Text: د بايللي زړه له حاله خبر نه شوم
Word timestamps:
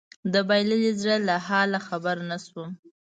د 0.33 0.35
بايللي 0.47 0.91
زړه 1.01 1.17
له 1.27 1.35
حاله 1.47 1.79
خبر 1.87 2.17
نه 2.29 2.37
شوم 2.45 2.69